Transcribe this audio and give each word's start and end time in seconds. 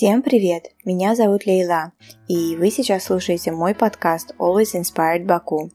Всем 0.00 0.22
привет! 0.22 0.70
Меня 0.86 1.14
зовут 1.14 1.44
Лейла, 1.44 1.92
и 2.26 2.56
вы 2.56 2.70
сейчас 2.70 3.04
слушаете 3.04 3.52
мой 3.52 3.74
подкаст 3.74 4.34
Always 4.38 4.72
Inspired 4.74 5.26
Baku. 5.26 5.68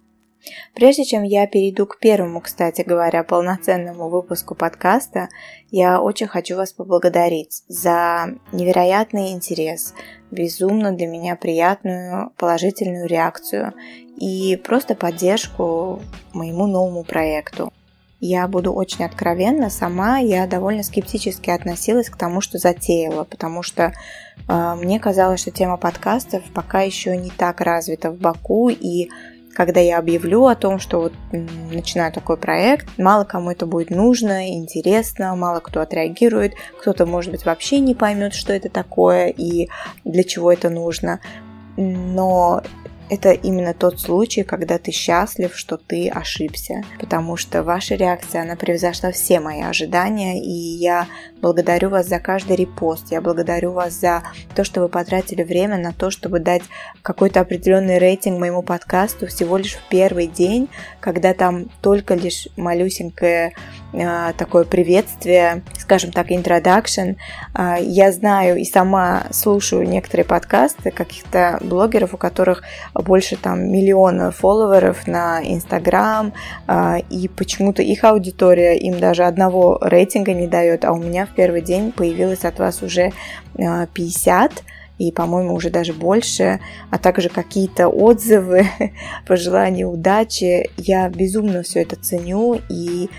Прежде 0.73 1.05
чем 1.05 1.21
я 1.21 1.45
перейду 1.45 1.85
к 1.85 1.99
первому, 1.99 2.41
кстати 2.41 2.81
говоря, 2.81 3.23
полноценному 3.23 4.09
выпуску 4.09 4.55
подкаста, 4.55 5.29
я 5.69 6.01
очень 6.01 6.25
хочу 6.25 6.55
вас 6.55 6.73
поблагодарить 6.73 7.61
за 7.67 8.29
невероятный 8.51 9.31
интерес, 9.31 9.93
безумно 10.31 10.91
для 10.91 11.05
меня 11.05 11.35
приятную 11.35 12.31
положительную 12.35 13.07
реакцию 13.07 13.73
и 14.17 14.55
просто 14.55 14.95
поддержку 14.95 16.01
моему 16.33 16.65
новому 16.65 17.03
проекту. 17.03 17.71
Я 18.19 18.47
буду 18.47 18.73
очень 18.73 19.03
откровенна, 19.05 19.69
сама 19.69 20.19
я 20.19 20.47
довольно 20.47 20.83
скептически 20.83 21.49
относилась 21.49 22.09
к 22.09 22.17
тому, 22.17 22.41
что 22.41 22.57
затеяла, 22.57 23.25
потому 23.25 23.61
что 23.61 23.93
э, 24.47 24.75
мне 24.75 24.99
казалось, 24.99 25.41
что 25.41 25.51
тема 25.51 25.77
подкастов 25.77 26.41
пока 26.53 26.81
еще 26.81 27.17
не 27.17 27.29
так 27.29 27.59
развита 27.61 28.11
в 28.11 28.17
Баку, 28.17 28.69
и 28.69 29.09
когда 29.55 29.79
я 29.79 29.99
объявлю 29.99 30.45
о 30.45 30.55
том, 30.55 30.79
что 30.79 30.99
вот 30.99 31.13
начинаю 31.71 32.11
такой 32.11 32.37
проект, 32.37 32.87
мало 32.97 33.23
кому 33.23 33.51
это 33.51 33.65
будет 33.65 33.89
нужно, 33.89 34.49
интересно, 34.49 35.35
мало 35.35 35.61
кто 35.61 35.81
отреагирует, 35.81 36.53
кто-то, 36.79 37.05
может 37.05 37.31
быть, 37.31 37.45
вообще 37.45 37.79
не 37.79 37.95
поймет, 37.95 38.33
что 38.33 38.53
это 38.53 38.69
такое 38.69 39.27
и 39.27 39.69
для 40.03 40.23
чего 40.23 40.51
это 40.51 40.69
нужно. 40.69 41.21
Но 41.77 42.63
это 43.09 43.31
именно 43.31 43.73
тот 43.73 43.99
случай, 43.99 44.43
когда 44.43 44.77
ты 44.77 44.91
счастлив, 44.91 45.55
что 45.55 45.77
ты 45.77 46.09
ошибся, 46.09 46.83
потому 46.99 47.37
что 47.37 47.63
ваша 47.63 47.95
реакция, 47.95 48.41
она 48.41 48.55
превзошла 48.55 49.11
все 49.11 49.39
мои 49.39 49.61
ожидания, 49.61 50.41
и 50.41 50.49
я 50.49 51.07
благодарю 51.41 51.89
вас 51.89 52.07
за 52.07 52.19
каждый 52.19 52.55
репост, 52.55 53.11
я 53.11 53.21
благодарю 53.21 53.71
вас 53.73 53.93
за 53.93 54.23
то, 54.55 54.63
что 54.63 54.81
вы 54.81 54.89
потратили 54.89 55.43
время 55.43 55.77
на 55.77 55.93
то, 55.93 56.09
чтобы 56.09 56.39
дать 56.39 56.63
какой-то 57.01 57.41
определенный 57.41 57.99
рейтинг 57.99 58.39
моему 58.39 58.63
подкасту 58.63 59.27
всего 59.27 59.57
лишь 59.57 59.75
в 59.75 59.89
первый 59.89 60.27
день, 60.27 60.69
когда 60.99 61.33
там 61.33 61.65
только 61.81 62.15
лишь 62.15 62.47
малюсенькое 62.57 63.49
э, 63.49 63.51
такое 64.37 64.63
приветствие, 64.65 65.63
скажем 65.77 66.11
так, 66.11 66.31
introduction. 66.31 67.15
Э, 67.53 67.75
я 67.81 68.11
знаю 68.11 68.57
и 68.57 68.65
сама 68.65 69.23
слушаю 69.31 69.87
некоторые 69.87 70.25
подкасты 70.25 70.91
каких-то 70.91 71.59
блогеров, 71.61 72.13
у 72.13 72.17
которых 72.17 72.63
больше 72.93 73.37
там 73.37 73.71
миллиона 73.71 74.31
фолловеров 74.31 75.07
на 75.07 75.41
Инстаграм, 75.43 76.33
э, 76.67 76.99
и 77.09 77.27
почему-то 77.27 77.81
их 77.81 78.03
аудитория 78.03 78.77
им 78.77 78.99
даже 78.99 79.23
одного 79.23 79.79
рейтинга 79.81 80.33
не 80.33 80.47
дает, 80.47 80.85
а 80.85 80.91
у 80.91 80.97
меня 80.97 81.25
в 81.25 81.29
первый 81.29 81.61
день 81.61 81.91
появилось 81.91 82.43
от 82.45 82.59
вас 82.59 82.81
уже 82.81 83.11
50 83.55 84.63
и, 84.97 85.11
по-моему, 85.11 85.53
уже 85.53 85.69
даже 85.69 85.93
больше, 85.93 86.59
а 86.89 86.97
также 86.97 87.29
какие-то 87.29 87.89
отзывы, 87.89 88.65
пожелания 89.27 89.85
удачи. 89.85 90.69
Я 90.77 91.09
безумно 91.09 91.63
все 91.63 91.81
это 91.81 91.95
ценю 91.95 92.61
и 92.69 93.09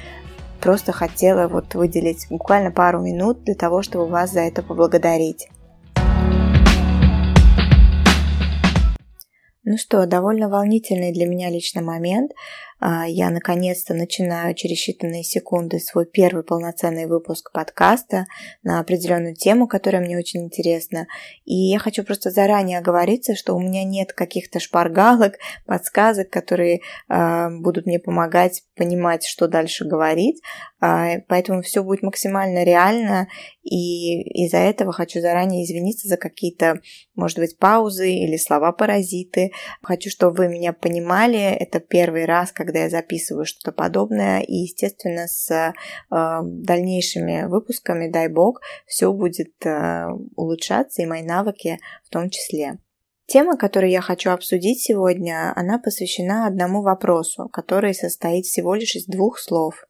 просто 0.67 0.91
хотела 0.91 1.47
вот 1.47 1.77
выделить 1.77 2.27
буквально 2.29 2.73
пару 2.73 3.01
минут 3.01 3.45
для 3.45 3.55
того, 3.55 3.83
чтобы 3.83 4.09
вас 4.09 4.33
за 4.33 4.41
это 4.41 4.65
поблагодарить. 4.65 5.47
Ну 9.63 9.77
что, 9.79 10.07
довольно 10.07 10.49
волнительный 10.49 11.13
для 11.13 11.27
меня 11.27 11.51
лично 11.51 11.83
момент. 11.83 12.33
А, 12.79 13.07
я 13.07 13.31
наконец-то 13.31 13.95
начинаю 13.95 14.55
через 14.55 14.87
считанные 14.87 15.23
секунды 15.23 15.79
свой 15.81 16.05
первый 16.05 16.45
полноценный 16.45 17.07
выпуск 17.07 17.51
подкаста 17.53 18.27
на 18.63 18.81
определенную 18.81 19.35
тему, 19.35 19.67
которая 19.67 20.03
мне 20.03 20.19
очень 20.19 20.45
интересна. 20.45 21.07
И 21.45 21.55
я 21.55 21.79
хочу 21.79 22.05
просто 22.05 22.31
заранее 22.31 22.79
оговориться, 22.79 23.35
что 23.35 23.55
у 23.55 23.61
меня 23.61 23.85
нет 23.85 24.13
каких-то 24.13 24.61
шпаргалок, 24.61 25.39
подсказок, 25.65 26.29
которые 26.29 26.81
э, 27.09 27.49
будут 27.51 27.87
мне 27.87 27.99
помогать 27.99 28.63
понимать, 28.77 29.25
что 29.25 29.49
дальше 29.49 29.87
говорить. 29.87 30.43
Э, 30.83 31.21
поэтому 31.29 31.63
все 31.63 31.83
будет 31.83 32.03
максимально 32.03 32.63
реально. 32.63 33.29
И 33.63 34.45
из-за 34.45 34.59
этого 34.59 34.93
хочу 34.93 35.21
заранее 35.21 35.65
извиниться 35.65 36.09
за 36.09 36.19
какие-то, 36.19 36.81
может 37.15 37.39
быть, 37.39 37.59
паузы 37.59 38.13
или 38.13 38.37
слова-паразиты. 38.37 39.51
Хочу, 39.83 40.11
чтобы 40.11 40.37
вы 40.37 40.49
меня 40.49 40.73
понимали. 40.73 41.41
Это 41.41 41.81
первый 41.81 42.27
раз, 42.27 42.53
когда 42.53 42.66
когда 42.67 42.81
я 42.81 42.91
записываю 42.91 43.47
что-то 43.47 43.73
подобное. 43.73 44.41
И, 44.41 44.55
естественно, 44.55 45.27
с 45.27 45.51
э, 45.51 45.73
дальнейшими 46.11 47.47
выпусками, 47.47 48.11
дай 48.11 48.29
бог, 48.29 48.61
все 48.87 49.13
будет 49.13 49.55
э, 49.65 50.07
улучшаться, 50.37 51.03
и 51.03 51.07
мои 51.07 51.23
навыки 51.23 51.79
в 52.05 52.11
том 52.11 52.29
числе. 52.29 52.79
Тема, 53.27 53.57
которую 53.57 53.91
я 53.91 54.01
хочу 54.01 54.31
обсудить 54.31 54.81
сегодня, 54.81 55.53
она 55.57 55.79
посвящена 55.79 56.47
одному 56.47 56.83
вопросу, 56.83 57.49
который 57.49 57.93
состоит 57.93 58.45
всего 58.45 58.75
лишь 58.75 58.95
из 58.95 59.07
двух 59.07 59.39
слов. 59.39 59.85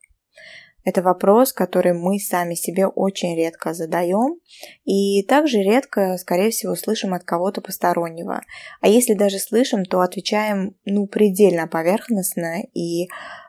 Это 0.86 1.02
вопрос, 1.02 1.52
который 1.52 1.94
мы 1.94 2.20
сами 2.20 2.54
себе 2.54 2.86
очень 2.86 3.36
редко 3.36 3.74
задаем 3.74 4.38
и 4.84 5.24
также 5.24 5.58
редко, 5.58 6.16
скорее 6.16 6.50
всего, 6.50 6.76
слышим 6.76 7.12
от 7.12 7.24
кого-то 7.24 7.60
постороннего. 7.60 8.42
А 8.80 8.86
если 8.86 9.14
даже 9.14 9.40
слышим, 9.40 9.84
то 9.84 10.00
отвечаем 10.00 10.76
ну 10.84 11.08
предельно 11.08 11.66
поверхностно 11.66 12.62
и 12.72 13.08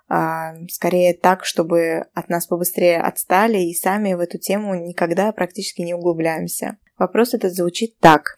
а, 0.10 0.56
скорее 0.68 1.14
так, 1.14 1.46
чтобы 1.46 2.08
от 2.16 2.28
нас 2.28 2.48
побыстрее 2.48 3.02
отстали 3.02 3.60
и 3.60 3.76
сами 3.76 4.16
в 4.16 4.20
эту 4.20 4.40
тему 4.40 4.74
никогда 4.74 5.32
практически 5.32 5.84
не 5.84 5.94
углубляемся. 5.94 6.78
Вопрос 6.98 7.36
этот 7.36 7.54
звучит 7.54 8.00
так. 8.00 8.36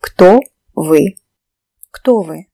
Кто 0.00 0.40
вы? 0.74 1.16
Кто 1.90 2.22
вы? 2.22 2.46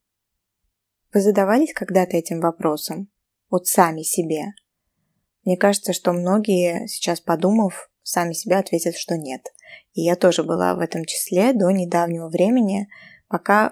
Вы 1.12 1.21
задавались 1.21 1.72
когда-то 1.72 2.16
этим 2.16 2.41
вопросом? 2.41 3.09
Вот 3.49 3.69
сами 3.69 4.03
себе. 4.03 4.55
Мне 5.44 5.56
кажется, 5.56 5.93
что 5.93 6.12
многие, 6.12 6.87
сейчас 6.87 7.21
подумав, 7.21 7.91
сами 8.03 8.32
себя 8.32 8.59
ответят, 8.59 8.97
что 8.97 9.16
нет. 9.16 9.43
И 9.93 10.03
я 10.03 10.16
тоже 10.16 10.43
была 10.43 10.75
в 10.75 10.81
этом 10.81 11.05
числе 11.05 11.53
до 11.53 11.71
недавнего 11.71 12.28
времени, 12.28 12.88
пока 13.28 13.71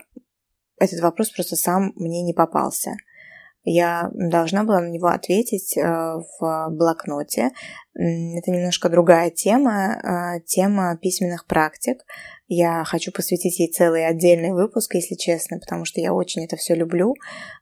этот 0.78 1.00
вопрос 1.00 1.30
просто 1.30 1.56
сам 1.56 1.92
мне 1.96 2.22
не 2.22 2.32
попался. 2.32 2.92
Я 3.64 4.10
должна 4.12 4.64
была 4.64 4.80
на 4.80 4.88
него 4.88 5.06
ответить 5.06 5.76
э, 5.76 5.82
в 5.82 6.68
блокноте. 6.70 7.52
Это 7.94 8.50
немножко 8.50 8.88
другая 8.88 9.30
тема, 9.30 10.00
э, 10.36 10.40
тема 10.44 10.98
письменных 11.00 11.46
практик. 11.46 11.98
Я 12.54 12.84
хочу 12.84 13.12
посвятить 13.12 13.58
ей 13.58 13.72
целый 13.72 14.06
отдельный 14.06 14.52
выпуск, 14.52 14.94
если 14.94 15.14
честно, 15.14 15.58
потому 15.58 15.86
что 15.86 16.02
я 16.02 16.12
очень 16.12 16.44
это 16.44 16.56
все 16.56 16.74
люблю, 16.74 17.14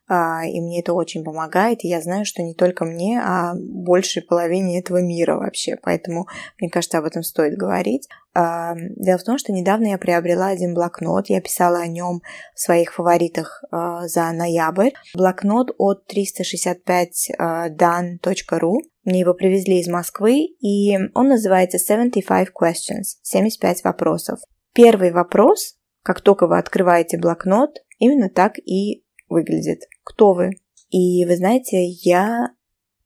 а, 0.09 0.45
и 0.45 0.61
мне 0.61 0.81
это 0.81 0.95
очень 0.95 1.23
помогает, 1.23 1.84
и 1.84 1.89
я 1.89 2.01
знаю, 2.01 2.25
что 2.25 2.43
не 2.43 2.55
только 2.55 2.84
мне, 2.84 3.21
а 3.23 3.55
большей 3.55 4.21
половине 4.21 4.81
этого 4.81 5.01
мира 5.01 5.37
вообще, 5.37 5.77
поэтому 5.81 6.27
мне 6.59 6.69
кажется, 6.69 6.99
об 6.99 7.05
этом 7.05 7.23
стоит 7.23 7.56
говорить. 7.56 8.09
А, 8.34 8.75
дело 8.97 9.19
в 9.19 9.23
том, 9.23 9.39
что 9.39 9.53
недавно 9.53 9.87
я 9.87 9.99
приобрела 9.99 10.49
один 10.49 10.75
блокнот, 10.75 11.28
я 11.28 11.41
писала 11.41 11.78
о 11.78 11.87
нем 11.87 12.21
в 12.57 12.61
своих 12.61 12.93
фаворитах 12.93 13.62
а, 13.71 14.09
за 14.09 14.33
ноябрь. 14.33 14.91
Блокнот 15.15 15.71
от 15.78 16.03
365dan.ru, 16.12 18.72
мне 19.05 19.21
его 19.21 19.34
привезли 19.34 19.78
из 19.78 19.87
Москвы, 19.87 20.49
и 20.61 20.99
он 21.15 21.28
называется 21.28 21.78
75 21.78 22.49
questions, 22.49 23.21
75 23.22 23.84
вопросов. 23.84 24.41
Первый 24.73 25.11
вопрос, 25.11 25.77
как 26.03 26.21
только 26.21 26.47
вы 26.47 26.59
открываете 26.59 27.19
блокнот, 27.19 27.79
именно 27.99 28.29
так 28.29 28.59
и 28.59 29.05
выглядит. 29.29 29.83
Кто 30.05 30.33
вы? 30.33 30.51
И 30.91 31.25
вы 31.25 31.37
знаете, 31.37 31.85
я, 31.85 32.51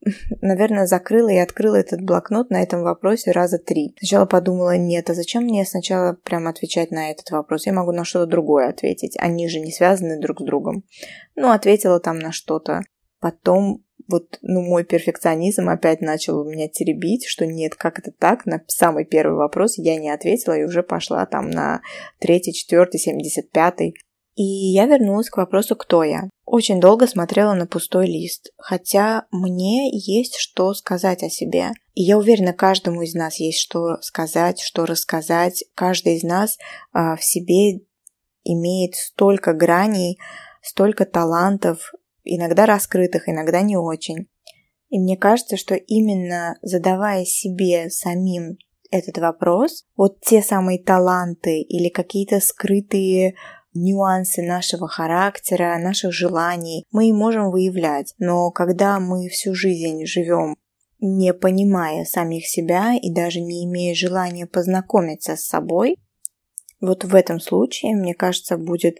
наверное, 0.40 0.86
закрыла 0.86 1.28
и 1.28 1.36
открыла 1.36 1.76
этот 1.76 2.02
блокнот 2.02 2.50
на 2.50 2.62
этом 2.62 2.82
вопросе 2.82 3.30
раза 3.30 3.58
три. 3.58 3.94
Сначала 3.98 4.26
подумала, 4.26 4.76
нет, 4.76 5.10
а 5.10 5.14
зачем 5.14 5.44
мне 5.44 5.64
сначала 5.64 6.14
прямо 6.14 6.50
отвечать 6.50 6.90
на 6.90 7.10
этот 7.10 7.30
вопрос? 7.30 7.66
Я 7.66 7.72
могу 7.72 7.92
на 7.92 8.04
что-то 8.04 8.26
другое 8.26 8.68
ответить. 8.68 9.16
Они 9.18 9.48
же 9.48 9.60
не 9.60 9.72
связаны 9.72 10.20
друг 10.20 10.40
с 10.40 10.44
другом. 10.44 10.84
Ну, 11.34 11.50
ответила 11.50 12.00
там 12.00 12.18
на 12.18 12.32
что-то. 12.32 12.82
Потом 13.20 13.83
вот, 14.08 14.38
ну, 14.42 14.60
мой 14.62 14.84
перфекционизм 14.84 15.68
опять 15.68 16.00
начал 16.00 16.44
меня 16.44 16.68
теребить, 16.68 17.26
что 17.26 17.46
нет, 17.46 17.74
как 17.74 17.98
это 17.98 18.10
так? 18.10 18.46
На 18.46 18.62
самый 18.66 19.04
первый 19.04 19.36
вопрос 19.36 19.78
я 19.78 19.96
не 19.96 20.10
ответила 20.10 20.54
и 20.54 20.64
уже 20.64 20.82
пошла 20.82 21.24
там 21.26 21.50
на 21.50 21.80
третий, 22.18 22.52
четвертый, 22.52 22.98
семьдесят 22.98 23.50
пятый. 23.50 23.94
И 24.34 24.42
я 24.42 24.86
вернулась 24.86 25.30
к 25.30 25.36
вопросу 25.36 25.76
«Кто 25.76 26.02
я?». 26.02 26.28
Очень 26.44 26.80
долго 26.80 27.06
смотрела 27.06 27.54
на 27.54 27.66
пустой 27.66 28.06
лист, 28.06 28.52
хотя 28.56 29.26
мне 29.30 29.90
есть 29.92 30.36
что 30.36 30.74
сказать 30.74 31.22
о 31.22 31.30
себе. 31.30 31.70
И 31.94 32.02
я 32.02 32.18
уверена, 32.18 32.52
каждому 32.52 33.02
из 33.02 33.14
нас 33.14 33.36
есть 33.36 33.60
что 33.60 34.00
сказать, 34.02 34.60
что 34.60 34.86
рассказать. 34.86 35.64
Каждый 35.74 36.16
из 36.16 36.24
нас 36.24 36.58
а, 36.92 37.16
в 37.16 37.24
себе 37.24 37.84
имеет 38.42 38.94
столько 38.96 39.52
граней, 39.52 40.18
столько 40.62 41.06
талантов, 41.06 41.92
иногда 42.24 42.66
раскрытых, 42.66 43.28
иногда 43.28 43.62
не 43.62 43.76
очень. 43.76 44.28
И 44.90 44.98
мне 44.98 45.16
кажется, 45.16 45.56
что 45.56 45.74
именно 45.74 46.56
задавая 46.62 47.24
себе 47.24 47.90
самим 47.90 48.58
этот 48.90 49.18
вопрос, 49.18 49.84
вот 49.96 50.20
те 50.20 50.42
самые 50.42 50.82
таланты 50.82 51.60
или 51.60 51.88
какие-то 51.88 52.40
скрытые 52.40 53.34
нюансы 53.74 54.42
нашего 54.42 54.86
характера, 54.86 55.76
наших 55.78 56.12
желаний 56.12 56.84
мы 56.92 57.08
и 57.08 57.12
можем 57.12 57.50
выявлять. 57.50 58.14
Но 58.18 58.50
когда 58.52 59.00
мы 59.00 59.28
всю 59.28 59.54
жизнь 59.54 60.04
живем 60.06 60.56
не 61.06 61.34
понимая 61.34 62.04
самих 62.04 62.46
себя 62.46 62.94
и 62.94 63.12
даже 63.12 63.40
не 63.40 63.66
имея 63.66 63.94
желания 63.94 64.46
познакомиться 64.46 65.36
с 65.36 65.46
собой, 65.46 65.98
вот 66.80 67.04
в 67.04 67.14
этом 67.14 67.40
случае, 67.40 67.94
мне 67.94 68.14
кажется, 68.14 68.56
будет 68.56 68.96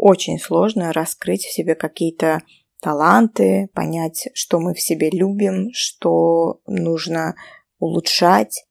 очень 0.00 0.38
сложно 0.38 0.94
раскрыть 0.94 1.44
в 1.44 1.52
себе 1.52 1.74
какие-то 1.74 2.40
таланты, 2.80 3.68
понять, 3.74 4.30
что 4.32 4.58
мы 4.58 4.72
в 4.72 4.80
себе 4.80 5.10
любим, 5.10 5.68
что 5.74 6.60
нужно 6.66 7.34
улучшать. 7.78 8.64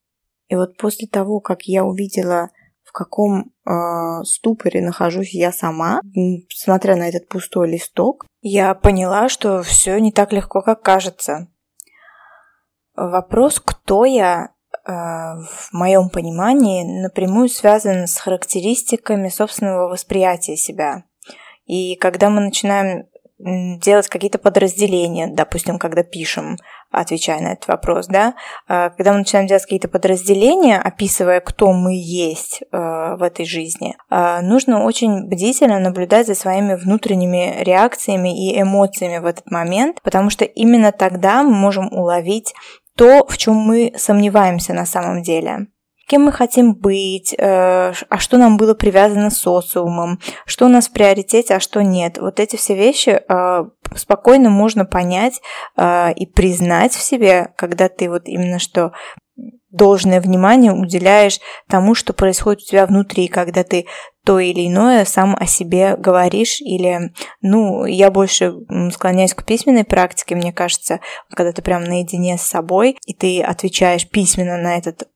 И 0.48 0.56
вот 0.56 0.78
после 0.78 1.08
того, 1.08 1.40
как 1.40 1.64
я 1.64 1.86
увидела, 1.86 2.50
в 2.84 2.92
каком 2.92 3.52
э, 3.64 4.24
ступоре 4.24 4.82
нахожусь 4.82 5.36
я 5.36 5.52
сама, 5.52 6.02
смотря 6.50 6.96
на 6.96 7.08
этот 7.08 7.28
пустой 7.28 7.70
листок, 7.70 8.26
я 8.42 8.74
поняла, 8.74 9.30
что 9.30 9.62
все 9.62 10.00
не 10.00 10.12
так 10.12 10.34
легко, 10.34 10.64
как 10.64 10.82
кажется. 10.82 11.48
Вопрос, 12.96 13.62
кто 13.64 14.06
я, 14.06 14.50
э, 14.74 14.92
в 14.92 15.70
моем 15.74 16.10
понимании, 16.10 17.04
напрямую 17.04 17.50
связан 17.50 18.08
с 18.08 18.18
характеристиками 18.18 19.30
собственного 19.30 19.90
восприятия 19.90 20.58
себя. 20.58 21.04
И 21.70 21.96
когда 21.98 22.32
мы 22.32 22.42
начинаем 22.42 23.06
делать 23.38 24.08
какие-то 24.10 24.38
подразделения, 24.38 25.28
допустим, 25.28 25.80
когда 25.80 26.04
пишем, 26.04 26.58
отвечая 26.92 27.40
на 27.40 27.54
этот 27.54 27.68
вопрос, 27.68 28.08
да, 28.08 28.34
а, 28.68 28.90
когда 28.90 29.14
мы 29.14 29.20
начинаем 29.20 29.48
делать 29.48 29.64
какие-то 29.64 29.88
подразделения, 29.88 30.78
описывая, 30.78 31.40
кто 31.40 31.72
мы 31.72 31.94
есть 31.96 32.64
э, 32.64 33.16
в 33.16 33.24
этой 33.24 33.46
жизни, 33.46 33.96
а, 34.10 34.42
нужно 34.42 34.84
очень 34.84 35.28
бдительно 35.28 35.80
наблюдать 35.80 36.28
за 36.28 36.36
своими 36.36 36.74
внутренними 36.74 37.64
реакциями 37.64 38.50
и 38.50 38.60
эмоциями 38.60 39.20
в 39.20 39.26
этот 39.26 39.50
момент, 39.50 40.02
потому 40.02 40.30
что 40.32 40.44
именно 40.44 40.92
тогда 40.92 41.44
мы 41.44 41.52
можем 41.52 41.94
уловить 41.94 42.54
то, 42.98 43.26
в 43.26 43.38
чем 43.38 43.56
мы 43.56 43.94
сомневаемся 43.96 44.74
на 44.74 44.86
самом 44.86 45.22
деле 45.22 45.68
кем 46.10 46.24
мы 46.24 46.32
хотим 46.32 46.74
быть, 46.74 47.36
э, 47.38 47.94
а 48.10 48.18
что 48.18 48.38
нам 48.38 48.58
было 48.58 48.74
привязано 48.74 49.30
социумом, 49.30 50.20
что 50.46 50.66
у 50.66 50.70
нас 50.70 50.88
в 50.88 50.92
приоритете, 50.92 51.56
а 51.56 51.60
что 51.60 51.84
нет. 51.84 52.18
Вот 52.18 52.40
эти 52.40 52.56
все 52.56 52.76
вещи 52.76 53.22
э, 53.30 53.64
спокойно 53.96 54.50
можно 54.50 54.86
понять 54.86 55.40
э, 55.78 56.14
и 56.14 56.26
признать 56.26 56.94
в 56.94 57.02
себе, 57.02 57.54
когда 57.56 57.90
ты 57.90 58.10
вот 58.10 58.24
именно 58.26 58.58
что 58.58 58.92
должное 59.70 60.20
внимание 60.20 60.74
уделяешь 60.74 61.40
тому, 61.70 61.94
что 61.94 62.14
происходит 62.14 62.64
у 62.64 62.66
тебя 62.66 62.88
внутри, 62.88 63.28
когда 63.28 63.64
ты 63.64 63.86
то 64.26 64.40
или 64.40 64.68
иное 64.68 65.06
сам 65.06 65.36
о 65.40 65.46
себе 65.46 65.96
говоришь, 65.96 66.60
или, 66.60 67.14
ну, 67.42 67.86
я 67.86 68.10
больше 68.10 68.56
склоняюсь 68.92 69.36
к 69.36 69.46
письменной 69.46 69.84
практике, 69.84 70.36
мне 70.36 70.52
кажется, 70.52 71.02
когда 71.30 71.52
ты 71.52 71.62
прям 71.62 71.84
наедине 71.84 72.40
с 72.40 72.42
собой, 72.42 72.98
и 73.06 73.14
ты 73.14 73.44
отвечаешь 73.44 74.10
письменно 74.10 74.58
на 74.58 74.76
этот 74.76 75.08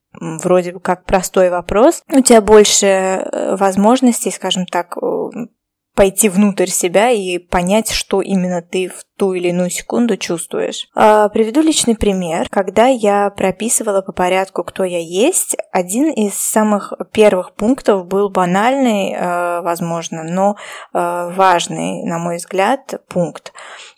вроде 0.41 0.73
бы 0.73 0.79
как 0.79 1.05
простой 1.05 1.49
вопрос, 1.49 2.03
у 2.11 2.21
тебя 2.21 2.41
больше 2.41 2.87
э, 2.87 3.55
возможностей, 3.55 4.31
скажем 4.31 4.65
так, 4.65 4.97
пойти 5.95 6.27
внутрь 6.27 6.67
себя 6.67 7.11
и 7.11 7.37
понять, 7.37 7.91
что 7.91 8.21
именно 8.21 8.61
ты 8.61 8.89
в 8.89 9.03
ту 9.17 9.33
или 9.33 9.49
иную 9.49 9.69
секунду 9.69 10.17
чувствуешь. 10.17 10.87
А, 10.95 11.29
приведу 11.29 11.61
личный 11.61 11.95
пример. 11.95 12.47
Когда 12.49 12.87
я 12.87 13.29
прописывала 13.29 14.01
по 14.01 14.11
порядку, 14.11 14.63
кто 14.63 14.83
я 14.83 14.99
есть, 14.99 15.55
один 15.71 16.11
из 16.11 16.33
самых 16.33 16.93
первых 17.11 17.53
пунктов 17.53 18.07
был 18.07 18.29
банальный, 18.29 19.13
э, 19.13 19.61
возможно, 19.61 20.23
но 20.23 20.55
э, 20.93 21.31
важный, 21.35 22.03
на 22.05 22.17
мой 22.17 22.37
взгляд, 22.37 23.01
пункт. 23.07 23.53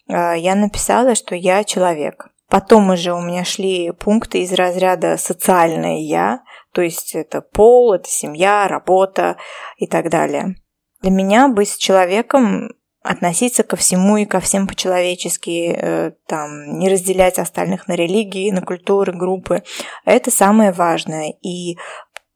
Я 0.08 0.54
написала, 0.54 1.16
что 1.16 1.34
я 1.34 1.64
человек. 1.64 2.30
Потом 2.56 2.90
уже 2.90 3.12
у 3.12 3.20
меня 3.20 3.44
шли 3.44 3.92
пункты 3.92 4.40
из 4.40 4.54
разряда 4.54 5.18
«социальное 5.18 5.98
я», 5.98 6.40
то 6.72 6.82
есть 6.82 7.14
это 7.14 7.42
пол, 7.42 7.92
это 7.92 8.08
семья, 8.08 8.70
работа 8.70 9.36
и 9.76 9.88
так 9.88 10.10
далее. 10.10 10.56
Для 11.02 11.12
меня 11.12 11.50
быть 11.50 11.78
человеком 11.78 12.70
относиться 13.04 13.64
ко 13.64 13.76
всему 13.76 14.16
и 14.16 14.24
ко 14.24 14.40
всем 14.40 14.68
по-человечески, 14.68 15.76
э, 15.78 16.12
там, 16.28 16.80
не 16.80 16.88
разделять 16.88 17.40
остальных 17.40 17.90
на 17.90 17.96
религии, 17.96 18.52
на 18.52 18.62
культуры, 18.62 19.12
группы. 19.12 19.64
Это 20.06 20.32
самое 20.32 20.72
важное. 20.72 21.34
И 21.42 21.78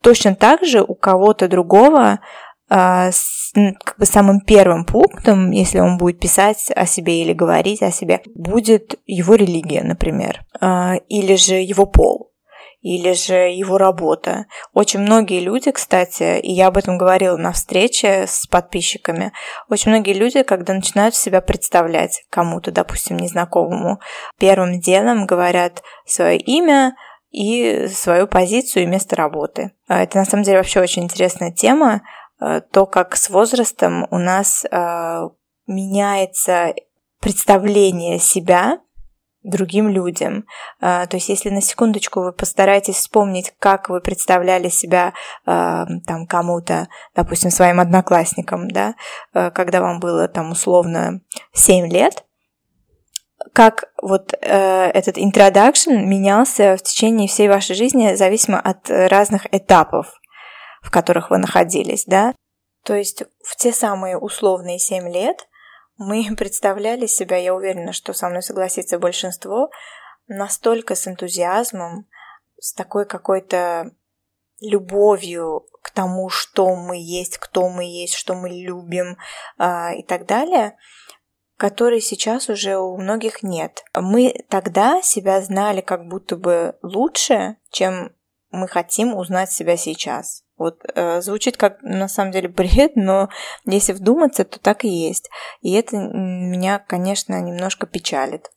точно 0.04 0.36
так 0.36 0.66
же 0.66 0.84
у 0.84 0.96
кого-то 0.96 1.48
другого 1.48 2.20
а, 2.70 3.10
как 3.54 3.98
бы 3.98 4.06
самым 4.06 4.42
первым 4.42 4.86
пунктом, 4.86 5.52
если 5.52 5.80
он 5.80 5.98
будет 5.98 6.20
писать 6.20 6.72
о 6.76 6.86
себе 6.86 7.22
или 7.22 7.34
говорить 7.34 7.82
о 7.82 7.92
себе, 7.92 8.22
будет 8.36 9.00
его 9.06 9.36
религия, 9.36 9.84
например, 9.84 10.46
а, 10.60 10.96
или 11.08 11.36
же 11.36 11.56
его 11.56 11.86
пол, 11.86 12.32
или 12.82 13.14
же 13.14 13.34
его 13.34 13.78
работа. 13.78 14.46
Очень 14.74 15.00
многие 15.00 15.40
люди, 15.40 15.72
кстати, 15.72 16.40
и 16.40 16.52
я 16.52 16.68
об 16.68 16.78
этом 16.78 16.98
говорила 16.98 17.38
на 17.38 17.52
встрече 17.52 18.26
с 18.28 18.46
подписчиками, 18.46 19.34
очень 19.68 19.92
многие 19.92 20.14
люди, 20.14 20.44
когда 20.44 20.74
начинают 20.74 21.16
себя 21.16 21.42
представлять 21.42 22.24
кому-то, 22.30 22.72
допустим, 22.72 23.18
незнакомому, 23.18 24.00
первым 24.38 24.80
делом 24.80 25.26
говорят 25.26 25.82
свое 26.06 26.38
имя, 26.38 26.96
и 27.32 27.88
свою 27.88 28.28
позицию 28.28 28.84
и 28.84 28.88
место 28.88 29.16
работы. 29.16 29.72
А, 29.88 30.02
это 30.02 30.18
на 30.18 30.26
самом 30.26 30.44
деле 30.44 30.58
вообще 30.58 30.80
очень 30.80 31.04
интересная 31.04 31.52
тема, 31.52 32.02
то, 32.40 32.86
как 32.86 33.16
с 33.16 33.30
возрастом 33.30 34.08
у 34.12 34.18
нас 34.18 34.66
э, 34.66 35.30
меняется 35.68 36.74
представление 37.20 38.20
себя 38.20 38.80
другим 39.44 39.90
людям. 39.90 40.46
Э, 40.82 41.06
то 41.08 41.18
есть, 41.18 41.30
если 41.30 41.50
на 41.50 41.62
секундочку 41.62 42.22
вы 42.22 42.32
постараетесь 42.32 42.96
вспомнить, 42.96 43.54
как 43.60 43.90
вы 43.90 44.02
представляли 44.02 44.70
себя 44.70 45.14
там 45.46 46.28
кому-то, 46.28 46.88
допустим, 47.16 47.52
своим 47.52 47.80
одноклассникам, 47.80 48.70
да, 48.70 48.96
когда 49.34 49.82
вам 49.82 50.00
было 50.00 50.28
там 50.28 50.52
условно 50.52 51.22
7 51.54 51.88
лет, 51.88 52.26
как 53.54 53.86
вот 54.02 54.34
э, 54.34 54.92
этот 54.92 55.18
introduction 55.18 56.04
менялся 56.06 56.76
в 56.78 56.82
течение 56.82 57.28
всей 57.28 57.48
вашей 57.48 57.76
жизни, 57.76 58.16
зависимо 58.16 58.60
от 58.60 58.90
разных 58.90 59.54
этапов 59.54 60.08
в 60.82 60.92
которых 60.92 61.30
вы 61.30 61.38
находились, 61.38 62.06
да. 62.06 62.34
То 62.84 62.96
есть 62.96 63.24
в 63.44 63.56
те 63.56 63.72
самые 63.72 64.18
условные 64.18 64.80
семь 64.80 65.10
лет 65.10 65.48
мы 65.98 66.26
представляли 66.38 67.06
себя, 67.06 67.38
я 67.38 67.54
уверена, 67.54 67.94
что 67.94 68.14
со 68.14 68.30
мной 68.30 68.42
согласится 68.42 69.00
большинство, 69.00 69.70
настолько 70.28 70.96
с 70.96 71.08
энтузиазмом, 71.08 72.08
с 72.60 72.74
такой 72.74 73.06
какой-то 73.06 73.92
любовью 74.62 75.66
к 75.82 75.92
тому, 75.92 76.30
что 76.30 76.76
мы 76.76 76.98
есть, 76.98 77.38
кто 77.38 77.70
мы 77.70 77.86
есть, 77.86 78.14
что 78.14 78.36
мы 78.36 78.50
любим 78.50 79.18
э, 79.58 79.96
и 79.98 80.04
так 80.04 80.26
далее, 80.26 80.78
которой 81.58 82.02
сейчас 82.02 82.50
уже 82.50 82.78
у 82.78 82.98
многих 82.98 83.44
нет. 83.44 83.84
Мы 83.94 84.46
тогда 84.50 85.02
себя 85.02 85.42
знали 85.42 85.82
как 85.82 86.08
будто 86.08 86.36
бы 86.36 86.78
лучше, 86.82 87.58
чем 87.70 88.16
мы 88.52 88.68
хотим 88.68 89.16
узнать 89.16 89.52
себя 89.52 89.78
сейчас. 89.78 90.44
Вот 90.60 90.82
э, 90.94 91.22
звучит 91.22 91.56
как 91.56 91.82
на 91.82 92.10
самом 92.10 92.32
деле 92.32 92.50
бред, 92.50 92.92
но 92.96 93.30
если 93.66 93.94
вдуматься, 93.94 94.44
то 94.44 94.60
так 94.60 94.84
и 94.84 94.90
есть. 94.90 95.30
И 95.62 95.74
это 95.74 95.96
меня, 95.98 96.80
конечно, 96.80 97.42
немножко 97.42 97.88
печалит. 97.88 98.52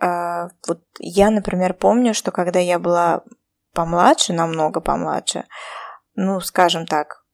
Э, 0.00 0.48
вот 0.66 0.82
я, 0.98 1.30
например, 1.30 1.74
помню, 1.74 2.12
что 2.12 2.32
когда 2.32 2.58
я 2.58 2.78
была 2.78 3.22
помладше, 3.72 4.32
намного 4.32 4.80
помладше, 4.80 5.44
ну, 6.16 6.40
скажем 6.40 6.86
так, 6.86 7.24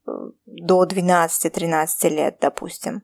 до 0.44 0.84
12-13 0.84 2.08
лет, 2.10 2.36
допустим, 2.40 3.02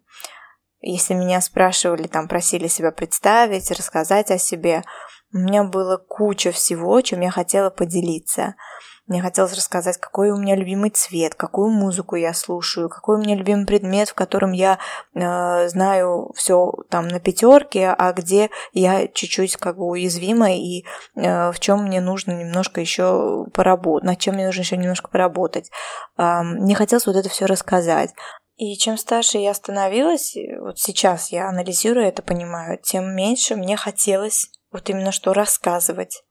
если 0.81 1.15
меня 1.15 1.41
спрашивали, 1.41 2.09
там, 2.09 2.29
просили 2.29 2.67
себя 2.67 2.93
представить, 2.93 3.71
рассказать 3.71 4.31
о 4.31 4.39
себе, 4.39 4.85
у 5.33 5.39
меня 5.39 5.65
было 5.65 5.97
куча 5.97 6.53
всего, 6.53 7.01
чем 7.01 7.21
я 7.23 7.31
хотела 7.31 7.71
поделиться– 7.71 8.55
мне 9.07 9.21
хотелось 9.21 9.55
рассказать, 9.55 9.99
какой 9.99 10.31
у 10.31 10.37
меня 10.37 10.55
любимый 10.55 10.91
цвет, 10.91 11.35
какую 11.35 11.71
музыку 11.71 12.15
я 12.15 12.33
слушаю, 12.33 12.89
какой 12.89 13.17
у 13.17 13.21
меня 13.21 13.35
любимый 13.35 13.67
предмет, 13.67 14.09
в 14.09 14.15
котором 14.15 14.53
я 14.53 14.79
э, 15.15 15.69
знаю 15.69 16.33
все 16.37 16.73
там 16.89 17.09
на 17.09 17.19
пятерке, 17.19 17.89
а 17.89 18.13
где 18.13 18.51
я 18.73 19.09
чуть-чуть 19.09 19.57
как 19.57 19.77
бы 19.77 19.87
уязвима 19.87 20.53
и 20.53 20.85
э, 21.17 21.51
в 21.51 21.59
чем 21.59 21.85
мне 21.85 22.01
нужно 22.01 22.33
немножко 22.33 22.81
еще 22.81 23.47
поработать, 23.53 24.05
над 24.05 24.19
чем 24.19 24.35
мне 24.37 24.47
нужно 24.47 24.61
еще 24.61 24.77
немножко 24.77 25.09
поработать. 25.09 25.71
Э, 26.17 26.43
мне 26.43 26.77
хотелось 26.77 27.07
вот 27.07 27.17
это 27.17 27.29
все 27.29 27.47
рассказать. 27.47 28.11
И 28.57 28.77
чем 28.77 28.97
старше 28.97 29.39
я 29.39 29.53
становилась, 29.55 30.37
вот 30.61 30.79
сейчас 30.79 31.33
я 31.33 31.49
анализирую 31.49 32.07
это, 32.07 32.23
понимаю, 32.23 32.79
тем 32.81 33.17
меньше 33.17 33.57
мне 33.57 33.77
хотелось 33.77 34.53
вот 34.71 34.89
именно 34.89 35.11
что 35.11 35.33
рассказывать 35.33 36.23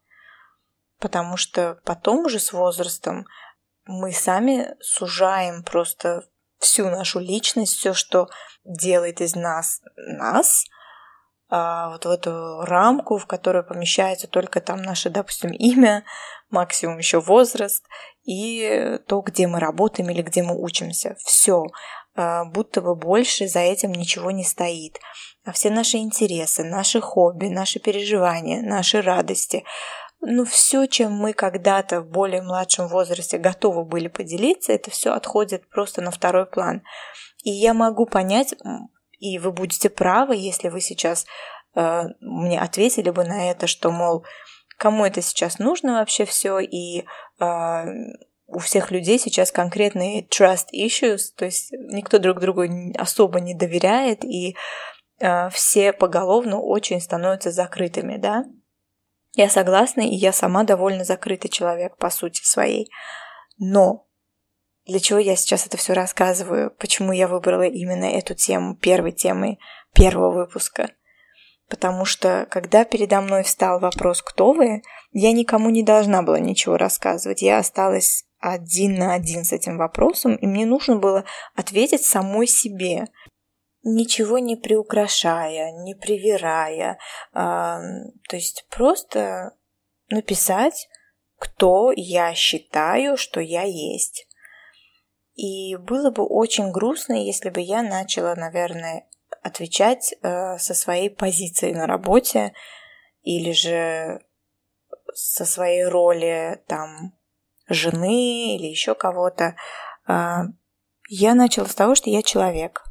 потому 1.02 1.36
что 1.36 1.80
потом 1.84 2.26
уже 2.26 2.40
с 2.40 2.54
возрастом 2.54 3.26
мы 3.86 4.14
сами 4.14 4.76
сужаем 4.80 5.64
просто 5.64 6.24
всю 6.60 6.90
нашу 6.90 7.20
личность, 7.20 7.76
все, 7.76 7.94
что 7.94 8.30
делает 8.64 9.20
из 9.20 9.36
нас 9.36 9.82
нас, 9.96 10.66
а, 11.50 11.90
вот 11.90 12.06
в 12.06 12.10
эту 12.10 12.62
рамку, 12.62 13.18
в 13.18 13.26
которую 13.26 13.66
помещается 13.66 14.28
только 14.28 14.62
там 14.62 14.82
наше, 14.82 15.10
допустим, 15.10 15.52
имя, 15.52 16.06
максимум 16.50 17.00
еще 17.00 17.20
возраст 17.20 17.84
и 18.24 19.00
то, 19.08 19.22
где 19.22 19.48
мы 19.48 19.60
работаем 19.60 20.10
или 20.10 20.22
где 20.22 20.44
мы 20.44 20.56
учимся. 20.56 21.18
Все. 21.20 21.66
А, 22.16 22.46
будто 22.46 22.82
бы 22.82 22.96
больше 22.96 23.48
за 23.48 23.60
этим 23.60 23.92
ничего 23.92 24.32
не 24.32 24.46
стоит. 24.46 25.00
А 25.44 25.52
все 25.52 25.72
наши 25.72 25.98
интересы, 25.98 26.64
наши 26.64 27.02
хобби, 27.02 27.48
наши 27.48 27.80
переживания, 27.80 28.62
наши 28.62 29.02
радости, 29.02 29.66
ну, 30.22 30.46
все, 30.46 30.86
чем 30.86 31.14
мы 31.14 31.34
когда-то 31.34 32.02
в 32.02 32.08
более 32.08 32.44
младшем 32.44 32.88
возрасте 32.88 33.40
готовы 33.40 33.84
были 33.84 34.08
поделиться, 34.08 34.72
это 34.72 34.92
все 34.92 35.14
отходит 35.14 35.68
просто 35.70 36.02
на 36.02 36.12
второй 36.12 36.46
план. 36.46 36.84
И 37.44 37.50
я 37.50 37.74
могу 37.74 38.06
понять, 38.06 38.54
и 39.20 39.40
вы 39.40 39.52
будете 39.52 39.90
правы, 39.90 40.36
если 40.36 40.70
вы 40.70 40.80
сейчас 40.80 41.26
э, 41.76 42.04
мне 42.20 42.60
ответили 42.60 43.10
бы 43.10 43.24
на 43.24 43.50
это, 43.50 43.66
что, 43.66 43.90
мол, 43.90 44.24
кому 44.78 45.06
это 45.06 45.22
сейчас 45.24 45.58
нужно 45.58 45.94
вообще 45.94 46.26
все, 46.26 46.60
и 46.60 47.06
э, 47.40 47.86
у 48.46 48.60
всех 48.60 48.92
людей 48.92 49.18
сейчас 49.18 49.52
конкретные 49.52 50.28
trust 50.28 50.68
issues, 50.76 51.34
то 51.36 51.46
есть 51.46 51.72
никто 51.72 52.20
друг 52.20 52.40
другу 52.40 52.64
особо 52.96 53.40
не 53.40 53.56
доверяет, 53.56 54.24
и 54.24 54.56
э, 55.20 55.50
все 55.50 55.94
поголовно 55.94 56.60
очень 56.60 57.02
становятся 57.02 57.50
закрытыми, 57.50 58.18
да. 58.18 58.46
Я 59.34 59.50
согласна, 59.50 60.02
и 60.02 60.16
я 60.16 60.34
сама 60.34 60.64
довольно 60.64 61.04
закрытый 61.04 61.50
человек 61.50 61.98
по 61.98 62.10
сути 62.10 62.44
своей. 62.44 62.92
Но 63.58 64.08
для 64.86 65.00
чего 65.00 65.20
я 65.20 65.36
сейчас 65.36 65.66
это 65.66 65.78
все 65.78 65.94
рассказываю? 65.94 66.72
Почему 66.72 67.14
я 67.14 67.28
выбрала 67.28 67.64
именно 67.64 68.06
эту 68.06 68.36
тему 68.36 68.76
первой 68.76 69.14
темой 69.14 69.60
первого 69.94 70.34
выпуска? 70.34 70.92
Потому 71.70 72.04
что, 72.04 72.46
когда 72.50 72.84
передо 72.84 73.22
мной 73.22 73.44
встал 73.44 73.80
вопрос 73.80 74.22
«Кто 74.22 74.52
вы?», 74.52 74.82
я 75.12 75.32
никому 75.32 75.70
не 75.70 75.84
должна 75.84 76.22
была 76.22 76.40
ничего 76.40 76.76
рассказывать. 76.76 77.42
Я 77.42 77.60
осталась 77.60 78.26
один 78.40 78.96
на 78.96 79.14
один 79.14 79.46
с 79.46 79.54
этим 79.54 79.78
вопросом, 79.78 80.36
и 80.36 80.46
мне 80.46 80.66
нужно 80.66 80.98
было 80.98 81.24
ответить 81.56 82.04
самой 82.04 82.48
себе– 82.48 83.06
ничего 83.84 84.40
не 84.40 84.56
приукрашая, 84.56 85.72
не 85.84 85.96
привирая, 85.96 87.00
а, 87.34 87.80
то 88.30 88.36
есть 88.36 88.66
просто 88.70 89.56
написать, 90.10 90.90
кто 91.38 91.92
я 91.96 92.34
считаю, 92.34 93.18
что 93.18 93.40
я 93.40 93.64
есть. 93.64 94.28
И 95.34 95.76
было 95.76 96.12
бы 96.12 96.24
очень 96.24 96.72
грустно, 96.72 97.14
если 97.14 97.50
бы 97.50 97.62
я 97.62 97.82
начала, 97.82 98.36
наверное, 98.36 99.08
отвечать 99.42 100.14
э, 100.22 100.58
со 100.60 100.76
своей 100.76 101.10
позиции 101.10 101.72
на 101.72 101.88
работе 101.88 102.54
или 103.24 103.54
же 103.54 104.22
со 105.14 105.46
своей 105.46 105.86
роли 105.86 106.62
там 106.68 107.18
жены 107.68 108.56
или 108.56 108.68
еще 108.68 108.94
кого-то. 108.94 109.56
Э, 110.08 110.42
я 111.08 111.34
начала 111.34 111.66
с 111.66 111.74
того, 111.74 111.96
что 111.96 112.12
я 112.12 112.22
человек– 112.22 112.84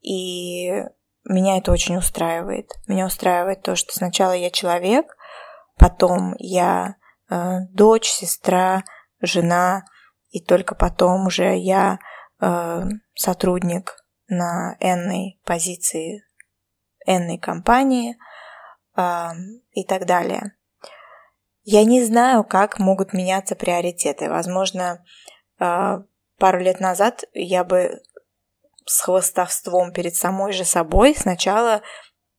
и 0.00 0.84
меня 1.24 1.58
это 1.58 1.72
очень 1.72 1.96
устраивает. 1.96 2.72
Меня 2.86 3.06
устраивает 3.06 3.62
то, 3.62 3.76
что 3.76 3.92
сначала 3.92 4.32
я 4.32 4.50
человек, 4.50 5.16
потом 5.78 6.34
я 6.38 6.96
э, 7.28 7.60
дочь, 7.72 8.08
сестра, 8.08 8.84
жена, 9.20 9.84
и 10.30 10.42
только 10.42 10.74
потом 10.74 11.26
уже 11.26 11.56
я 11.56 11.98
э, 12.40 12.82
сотрудник 13.14 13.96
на 14.28 14.76
энной 14.80 15.40
позиции 15.44 16.24
энной 17.06 17.38
компании 17.38 18.16
э, 18.96 19.28
и 19.72 19.84
так 19.84 20.06
далее. 20.06 20.52
Я 21.62 21.84
не 21.84 22.02
знаю, 22.02 22.44
как 22.44 22.78
могут 22.78 23.12
меняться 23.12 23.54
приоритеты. 23.54 24.30
Возможно, 24.30 25.04
э, 25.58 26.02
пару 26.38 26.58
лет 26.58 26.80
назад 26.80 27.24
я 27.34 27.64
бы 27.64 28.00
с 28.90 29.02
хвостовством 29.02 29.92
перед 29.92 30.16
самой 30.16 30.52
же 30.52 30.64
собой 30.64 31.14
сначала 31.14 31.80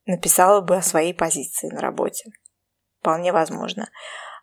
написала 0.04 0.60
бы 0.60 0.76
о 0.76 0.82
своей 0.82 1.14
позиции 1.14 1.68
на 1.68 1.80
работе. 1.80 2.30
Вполне 3.00 3.32
возможно. 3.32 3.88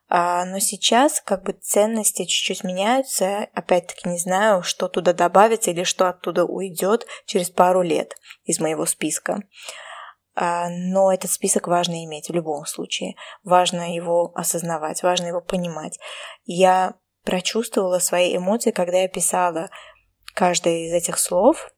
А, 0.07 0.43
но 0.45 0.57
сейчас 0.57 1.21
как 1.21 1.43
бы 1.43 1.53
ценности 1.53 2.25
чуть-чуть 2.25 2.63
меняются. 2.63 3.47
Опять-таки 3.53 4.09
не 4.09 4.17
знаю, 4.17 4.63
что 4.63 4.87
туда 4.87 5.13
добавится 5.13 5.69
или 5.69 5.83
что 5.83 6.09
оттуда 6.09 6.45
уйдет 6.45 7.05
через 7.27 7.51
пару 7.51 7.83
лет 7.83 8.15
из 8.43 8.59
моего 8.59 8.87
списка. 8.87 9.43
А, 10.33 10.67
но 10.69 11.13
этот 11.13 11.29
список 11.29 11.67
важно 11.67 12.03
иметь 12.05 12.29
в 12.29 12.33
любом 12.33 12.65
случае. 12.65 13.13
Важно 13.43 13.93
его 13.93 14.31
осознавать, 14.33 15.03
важно 15.03 15.27
его 15.27 15.41
понимать. 15.41 15.99
Я 16.43 16.95
прочувствовала 17.23 17.99
свои 17.99 18.35
эмоции, 18.35 18.71
когда 18.71 18.97
я 18.97 19.07
писала 19.07 19.69
каждое 20.33 20.87
из 20.87 20.93
этих 20.93 21.19
слов, 21.19 21.69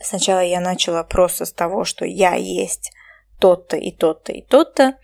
Сначала 0.00 0.40
я 0.40 0.60
начала 0.60 1.02
просто 1.02 1.44
с 1.44 1.52
того, 1.52 1.84
что 1.84 2.04
я 2.04 2.34
есть 2.34 2.92
тот-то 3.38 3.76
и 3.76 3.90
тот-то 3.90 4.32
и 4.32 4.42
тот-то. 4.42 4.94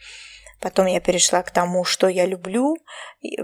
Потом 0.64 0.87
я 0.87 0.99
перешла 0.99 1.42
к 1.42 1.50
тому, 1.50 1.85
что 1.85 2.09
я 2.09 2.25
люблю, 2.25 2.78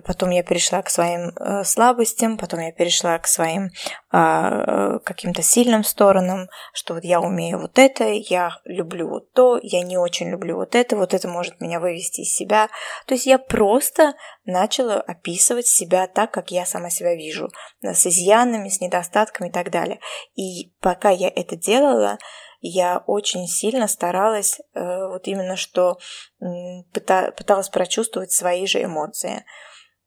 потом 0.06 0.30
я 0.30 0.42
перешла 0.42 0.80
к 0.80 0.88
своим 0.88 1.36
э, 1.36 1.64
слабостям, 1.64 2.38
потом 2.38 2.60
я 2.60 2.72
перешла 2.72 3.18
к 3.18 3.26
своим 3.26 3.66
э, 4.10 4.98
каким-то 5.04 5.42
сильным 5.42 5.84
сторонам, 5.84 6.48
что 6.72 6.94
вот 6.94 7.04
я 7.04 7.20
умею 7.20 7.60
вот 7.60 7.78
это, 7.78 8.04
я 8.04 8.52
люблю 8.64 9.06
вот 9.06 9.34
то, 9.34 9.60
я 9.62 9.82
не 9.82 9.98
очень 9.98 10.30
люблю 10.30 10.56
вот 10.56 10.74
это, 10.74 10.96
вот 10.96 11.12
это 11.12 11.28
может 11.28 11.60
меня 11.60 11.78
вывести 11.78 12.22
из 12.22 12.34
себя. 12.34 12.70
То 13.06 13.12
есть 13.12 13.26
я 13.26 13.36
просто 13.38 14.14
начала 14.46 14.94
описывать 14.94 15.66
себя 15.66 16.06
так, 16.06 16.30
как 16.30 16.50
я 16.50 16.64
сама 16.64 16.88
себя 16.88 17.14
вижу, 17.14 17.50
с 17.82 18.06
изъянами, 18.06 18.70
с 18.70 18.80
недостатками 18.80 19.50
и 19.50 19.52
так 19.52 19.70
далее. 19.70 20.00
И 20.36 20.72
пока 20.80 21.10
я 21.10 21.28
это 21.28 21.54
делала, 21.54 22.16
я 22.60 23.02
очень 23.06 23.46
сильно 23.46 23.88
старалась 23.88 24.60
э, 24.74 25.08
вот 25.08 25.26
именно 25.26 25.56
что 25.56 25.98
пыталась 26.92 27.68
прочувствовать 27.68 28.32
свои 28.32 28.66
же 28.66 28.82
эмоции. 28.84 29.44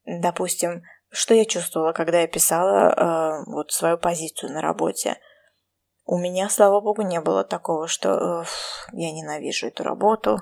Допустим, 0.05 0.83
что 1.09 1.33
я 1.33 1.45
чувствовала, 1.45 1.93
когда 1.93 2.21
я 2.21 2.27
писала 2.27 2.89
э, 2.89 3.51
вот 3.51 3.71
свою 3.71 3.97
позицию 3.97 4.51
на 4.51 4.61
работе. 4.61 5.17
У 6.05 6.17
меня, 6.17 6.49
слава 6.49 6.81
богу, 6.81 7.01
не 7.01 7.21
было 7.21 7.43
такого, 7.43 7.87
что 7.87 8.41
э, 8.41 8.45
я 8.91 9.11
ненавижу 9.11 9.67
эту 9.67 9.83
работу, 9.83 10.41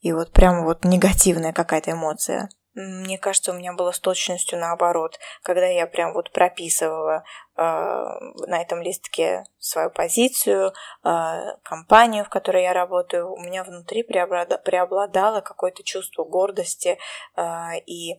и 0.00 0.12
вот 0.12 0.32
прям 0.32 0.64
вот 0.64 0.84
негативная 0.84 1.52
какая-то 1.52 1.92
эмоция. 1.92 2.48
Мне 2.74 3.18
кажется, 3.18 3.52
у 3.52 3.54
меня 3.54 3.74
было 3.74 3.92
с 3.92 4.00
точностью 4.00 4.58
наоборот, 4.58 5.18
когда 5.42 5.66
я 5.66 5.86
прям 5.86 6.14
вот 6.14 6.32
прописывала 6.32 7.22
э, 7.56 7.62
на 7.62 8.62
этом 8.62 8.80
листке 8.80 9.44
свою 9.58 9.90
позицию, 9.90 10.72
э, 11.04 11.56
компанию, 11.62 12.24
в 12.24 12.30
которой 12.30 12.62
я 12.62 12.72
работаю, 12.72 13.30
у 13.30 13.38
меня 13.38 13.62
внутри 13.64 14.02
преобладало, 14.02 15.42
какое-то 15.42 15.82
чувство 15.82 16.24
гордости 16.24 16.98
э, 17.36 17.42
и 17.86 18.18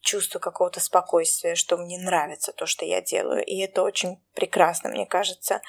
чувство 0.00 0.38
какого-то 0.38 0.80
спокойствия, 0.80 1.54
что 1.54 1.76
мне 1.76 1.98
нравится 1.98 2.52
то, 2.52 2.66
что 2.66 2.84
я 2.84 3.00
делаю. 3.00 3.44
И 3.44 3.58
это 3.58 3.82
очень 3.82 4.22
прекрасно, 4.34 4.90
мне 4.90 5.06
кажется. 5.06 5.60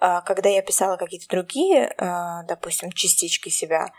Э, 0.00 0.20
когда 0.24 0.48
я 0.48 0.62
писала 0.62 0.96
какие-то 0.96 1.28
другие, 1.28 1.86
э, 1.88 2.46
допустим, 2.46 2.92
частички 2.92 3.48
себя, 3.48 3.92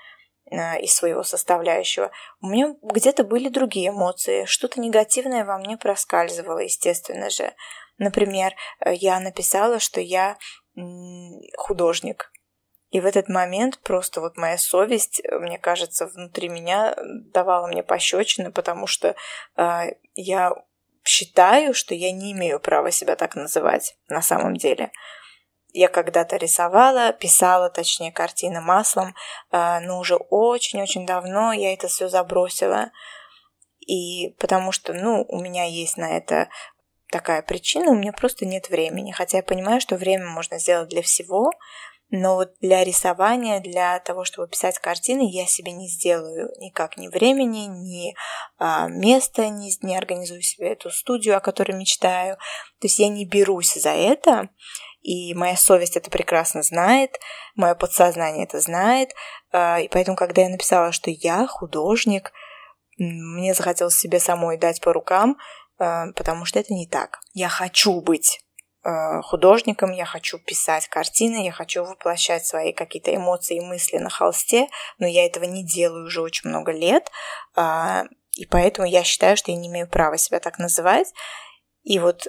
из 0.52 0.94
своего 0.94 1.24
составляющего, 1.24 2.12
у 2.40 2.48
меня 2.48 2.76
где-то 2.84 3.24
были 3.24 3.50
другие 3.50 3.90
эмоции, 3.90 4.46
что-то 4.46 4.80
негативное 4.80 5.44
во 5.44 5.58
мне 5.58 5.76
проскальзывало, 5.76 6.60
естественно 6.60 7.32
же. 7.32 7.54
Например, 7.98 8.54
э, 8.80 8.94
я 8.94 9.20
написала, 9.20 9.80
что 9.80 10.02
я 10.02 10.38
художник. 11.58 12.32
И 12.92 13.00
в 13.00 13.06
этот 13.06 13.30
момент 13.30 13.80
просто 13.80 14.22
вот 14.22 14.38
моя 14.38 14.58
совесть, 14.58 15.22
э, 15.24 15.40
мне 15.40 15.58
кажется, 15.58 16.08
внутри 16.08 16.50
меня 16.50 16.96
давала 17.34 17.68
мне 17.68 17.84
пощечины, 17.84 18.52
потому 18.52 18.88
что 18.88 19.16
э, 19.58 19.82
я 20.16 20.54
считаю, 21.04 21.74
что 21.74 21.94
я 21.94 22.12
не 22.12 22.34
имею 22.34 22.60
права 22.60 22.92
себя 22.92 23.16
так 23.16 23.36
называть 23.36 23.98
на 24.08 24.22
самом 24.22 24.56
деле. 24.56 24.92
Я 25.78 25.90
когда-то 25.90 26.38
рисовала, 26.38 27.12
писала, 27.12 27.70
точнее, 27.70 28.14
картины 28.14 28.62
маслом, 28.62 29.14
а, 29.52 29.82
но 29.82 30.00
уже 30.00 30.16
очень-очень 30.16 31.06
давно 31.06 31.52
я 31.52 31.74
это 31.74 31.90
все 31.90 32.08
забросила. 32.08 32.92
И 33.86 34.30
потому 34.40 34.72
что, 34.72 34.94
ну, 34.94 35.26
у 35.28 35.42
меня 35.42 35.66
есть 35.66 35.98
на 35.98 36.16
это 36.16 36.48
такая 37.12 37.42
причина, 37.42 37.92
у 37.92 37.96
меня 37.96 38.14
просто 38.14 38.46
нет 38.46 38.70
времени. 38.70 39.12
Хотя 39.12 39.40
я 39.40 39.44
понимаю, 39.44 39.82
что 39.82 39.98
время 39.98 40.28
можно 40.28 40.60
сделать 40.60 40.88
для 40.88 41.02
всего, 41.02 41.52
но 42.10 42.36
вот 42.36 42.54
для 42.62 42.86
рисования, 42.86 43.60
для 43.60 44.00
того, 44.00 44.24
чтобы 44.24 44.48
писать 44.48 44.80
картины, 44.80 45.30
я 45.30 45.46
себе 45.46 45.74
не 45.74 45.90
сделаю 45.90 46.54
никак 46.60 46.96
ни 46.96 47.10
времени, 47.10 47.66
ни 47.66 48.16
а, 48.58 48.88
места, 48.88 49.50
не, 49.50 49.74
не 49.82 49.98
организую 49.98 50.42
себе 50.42 50.70
эту 50.70 50.90
студию, 50.90 51.36
о 51.36 51.42
которой 51.42 51.74
мечтаю. 51.74 52.38
То 52.80 52.86
есть 52.86 53.00
я 53.00 53.10
не 53.10 53.26
берусь 53.26 53.74
за 53.74 53.90
это, 53.90 54.48
и 55.06 55.34
моя 55.34 55.56
совесть 55.56 55.98
это 55.98 56.10
прекрасно 56.10 56.64
знает, 56.64 57.20
мое 57.56 57.76
подсознание 57.76 58.46
это 58.46 58.60
знает, 58.60 59.12
а, 59.52 59.80
и 59.80 59.88
поэтому, 59.88 60.18
когда 60.18 60.42
я 60.42 60.50
написала, 60.50 60.92
что 60.92 61.12
я 61.12 61.48
художник, 61.48 62.32
мне 62.98 63.54
захотелось 63.54 63.98
себе 63.98 64.20
самой 64.20 64.58
дать 64.58 64.82
по 64.82 64.94
рукам, 64.94 65.38
а, 65.78 66.12
потому 66.16 66.46
что 66.46 66.60
это 66.60 66.74
не 66.74 66.88
так. 66.88 67.20
Я 67.34 67.50
хочу 67.50 68.02
быть 68.02 68.40
Э, 68.86 69.20
художником, 69.24 69.92
я 69.92 70.06
хочу 70.06 70.38
писать 70.38 70.88
картины, 70.88 71.44
я 71.44 71.52
хочу 71.52 71.84
воплощать 71.84 72.46
свои 72.46 72.72
какие-то 72.72 73.16
эмоции 73.16 73.58
и 73.58 73.66
мысли 73.66 73.98
на 73.98 74.12
холсте, 74.12 74.68
но 75.00 75.08
я 75.08 75.26
этого 75.26 75.46
не 75.46 75.66
делаю 75.66 76.06
уже 76.06 76.22
очень 76.22 76.52
много 76.52 76.72
лет, 76.72 77.10
а, 77.56 78.04
и 78.34 78.46
поэтому 78.46 78.88
я 78.88 79.04
считаю, 79.04 79.38
что 79.38 79.50
я 79.50 79.58
не 79.58 79.70
имею 79.70 79.90
права 79.90 80.18
себя 80.18 80.40
так 80.40 80.60
называть. 80.60 81.12
И 81.82 81.98
вот 81.98 82.28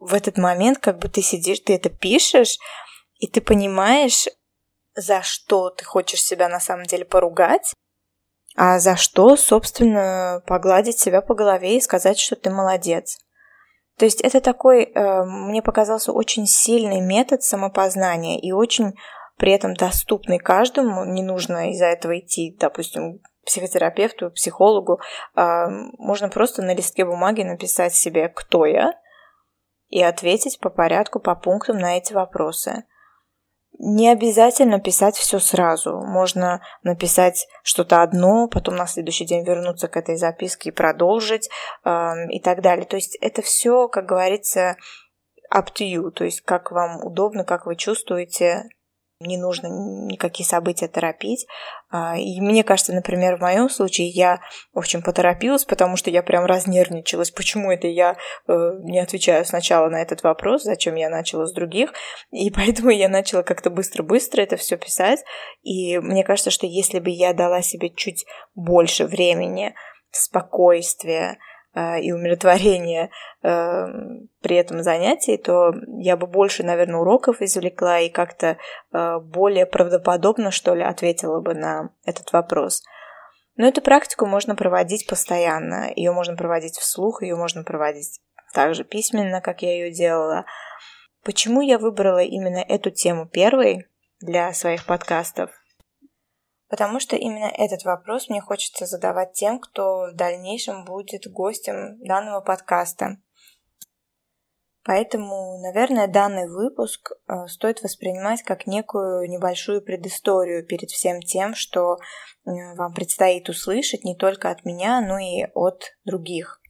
в 0.00 0.14
этот 0.14 0.38
момент, 0.38 0.78
как 0.78 0.98
бы 0.98 1.08
ты 1.08 1.22
сидишь, 1.22 1.60
ты 1.60 1.74
это 1.74 1.90
пишешь, 1.90 2.58
и 3.18 3.26
ты 3.26 3.40
понимаешь, 3.40 4.28
за 4.94 5.22
что 5.22 5.70
ты 5.70 5.84
хочешь 5.84 6.22
себя 6.22 6.48
на 6.48 6.60
самом 6.60 6.84
деле 6.86 7.04
поругать, 7.04 7.72
а 8.56 8.78
за 8.78 8.96
что, 8.96 9.36
собственно, 9.36 10.42
погладить 10.46 10.98
себя 10.98 11.20
по 11.20 11.34
голове 11.34 11.76
и 11.76 11.80
сказать, 11.80 12.18
что 12.18 12.36
ты 12.36 12.50
молодец. 12.50 13.18
То 13.98 14.04
есть 14.04 14.20
это 14.20 14.40
такой, 14.40 14.84
э, 14.84 15.24
мне 15.24 15.62
показался 15.62 16.12
очень 16.12 16.46
сильный 16.46 17.00
метод 17.00 17.42
самопознания 17.42 18.38
и 18.38 18.52
очень 18.52 18.94
при 19.36 19.52
этом 19.52 19.74
доступный 19.74 20.38
каждому. 20.38 21.04
Не 21.04 21.22
нужно 21.22 21.70
из-за 21.70 21.86
этого 21.86 22.18
идти, 22.18 22.56
допустим, 22.58 23.18
к 23.18 23.46
психотерапевту, 23.46 24.30
психологу. 24.30 25.00
Э, 25.34 25.66
можно 25.98 26.28
просто 26.28 26.62
на 26.62 26.74
листке 26.74 27.04
бумаги 27.04 27.42
написать 27.42 27.94
себе, 27.94 28.28
кто 28.28 28.66
я, 28.66 28.92
и 29.88 30.02
ответить 30.02 30.58
по 30.60 30.70
порядку, 30.70 31.20
по 31.20 31.34
пунктам 31.34 31.78
на 31.78 31.96
эти 31.96 32.12
вопросы. 32.12 32.84
Не 33.78 34.08
обязательно 34.10 34.80
писать 34.80 35.16
все 35.16 35.38
сразу. 35.38 36.00
Можно 36.00 36.62
написать 36.82 37.46
что-то 37.62 38.02
одно, 38.02 38.48
потом 38.48 38.76
на 38.76 38.86
следующий 38.86 39.26
день 39.26 39.44
вернуться 39.44 39.88
к 39.88 39.96
этой 39.98 40.16
записке 40.16 40.70
и 40.70 40.72
продолжить 40.72 41.50
э, 41.84 41.90
и 42.30 42.40
так 42.40 42.62
далее. 42.62 42.86
То 42.86 42.96
есть 42.96 43.18
это 43.20 43.42
все, 43.42 43.88
как 43.88 44.06
говорится, 44.06 44.76
up 45.54 45.68
to 45.74 45.86
you, 45.86 46.10
то 46.10 46.24
есть 46.24 46.40
как 46.40 46.70
вам 46.70 47.04
удобно, 47.04 47.44
как 47.44 47.66
вы 47.66 47.76
чувствуете, 47.76 48.64
не 49.20 49.38
нужно 49.38 49.68
никакие 49.68 50.46
события 50.46 50.88
торопить. 50.88 51.46
А, 51.90 52.18
и 52.18 52.40
мне 52.40 52.62
кажется, 52.62 52.92
например, 52.92 53.36
в 53.36 53.40
моем 53.40 53.70
случае 53.70 54.08
я, 54.08 54.40
общем, 54.74 55.02
поторопилась, 55.02 55.64
потому 55.64 55.96
что 55.96 56.10
я 56.10 56.22
прям 56.22 56.44
разнервничалась, 56.44 57.30
почему 57.30 57.70
это 57.70 57.86
я 57.86 58.16
э, 58.46 58.52
не 58.82 59.00
отвечаю 59.00 59.44
сначала 59.46 59.88
на 59.88 60.02
этот 60.02 60.22
вопрос, 60.22 60.64
зачем 60.64 60.96
я 60.96 61.08
начала 61.08 61.46
с 61.46 61.52
других. 61.52 61.92
И 62.30 62.50
поэтому 62.54 62.90
я 62.90 63.08
начала 63.08 63.42
как-то 63.42 63.70
быстро-быстро 63.70 64.42
это 64.42 64.56
все 64.56 64.76
писать. 64.76 65.24
И 65.62 65.98
мне 65.98 66.22
кажется, 66.22 66.50
что 66.50 66.66
если 66.66 66.98
бы 66.98 67.10
я 67.10 67.32
дала 67.32 67.62
себе 67.62 67.90
чуть 67.90 68.26
больше 68.54 69.06
времени, 69.06 69.74
спокойствия, 70.10 71.38
и 71.76 72.10
умиротворение 72.10 73.10
э, 73.42 73.48
при 74.40 74.56
этом 74.56 74.82
занятии, 74.82 75.36
то 75.36 75.72
я 75.98 76.16
бы 76.16 76.26
больше, 76.26 76.62
наверное, 76.62 77.00
уроков 77.00 77.42
извлекла 77.42 78.00
и 78.00 78.08
как-то 78.08 78.56
э, 78.92 79.18
более 79.20 79.66
правдоподобно, 79.66 80.50
что 80.50 80.74
ли, 80.74 80.82
ответила 80.82 81.40
бы 81.40 81.54
на 81.54 81.90
этот 82.04 82.32
вопрос. 82.32 82.82
Но 83.56 83.66
эту 83.66 83.82
практику 83.82 84.26
можно 84.26 84.54
проводить 84.54 85.06
постоянно. 85.06 85.90
Ее 85.94 86.12
можно 86.12 86.36
проводить 86.36 86.78
вслух, 86.78 87.22
ее 87.22 87.36
можно 87.36 87.62
проводить 87.62 88.20
также 88.54 88.84
письменно, 88.84 89.40
как 89.40 89.62
я 89.62 89.72
ее 89.72 89.90
делала. 89.90 90.46
Почему 91.24 91.60
я 91.60 91.78
выбрала 91.78 92.22
именно 92.22 92.58
эту 92.58 92.90
тему 92.90 93.26
первой 93.26 93.86
для 94.20 94.52
своих 94.52 94.86
подкастов? 94.86 95.50
Потому 96.68 97.00
что 97.00 97.16
именно 97.16 97.50
этот 97.56 97.84
вопрос 97.84 98.28
мне 98.28 98.40
хочется 98.40 98.86
задавать 98.86 99.32
тем, 99.32 99.60
кто 99.60 100.08
в 100.12 100.16
дальнейшем 100.16 100.84
будет 100.84 101.30
гостем 101.30 101.98
данного 102.00 102.40
подкаста. 102.40 103.18
Поэтому, 104.86 105.58
наверное, 105.62 106.06
данный 106.06 106.48
выпуск 106.48 107.10
э, 107.10 107.48
стоит 107.48 107.82
воспринимать 107.82 108.42
как 108.42 108.68
некую 108.68 109.28
небольшую 109.28 109.82
предысторию 109.82 110.64
перед 110.64 110.90
всем 110.90 111.20
тем, 111.20 111.56
что 111.56 111.96
э, 111.96 112.50
вам 112.76 112.94
предстоит 112.94 113.48
услышать 113.48 114.04
не 114.04 114.14
только 114.14 114.48
от 114.48 114.64
меня, 114.64 115.00
но 115.00 115.18
и 115.18 115.44
от 115.54 115.96
других. 116.04 116.60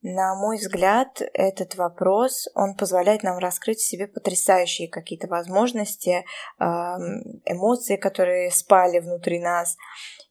На 0.00 0.36
мой 0.36 0.58
взгляд, 0.58 1.20
этот 1.34 1.74
вопрос, 1.74 2.46
он 2.54 2.76
позволяет 2.76 3.24
нам 3.24 3.38
раскрыть 3.38 3.78
в 3.78 3.88
себе 3.88 4.06
потрясающие 4.06 4.88
какие-то 4.88 5.26
возможности, 5.26 6.24
эмоции, 6.58 7.96
которые 7.96 8.52
спали 8.52 9.00
внутри 9.00 9.40
нас. 9.40 9.76